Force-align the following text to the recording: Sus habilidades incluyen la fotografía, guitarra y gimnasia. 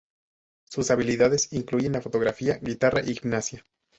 Sus 0.65 0.89
habilidades 0.89 1.53
incluyen 1.53 1.91
la 1.93 2.01
fotografía, 2.01 2.57
guitarra 2.59 3.01
y 3.05 3.13
gimnasia. 3.13 3.63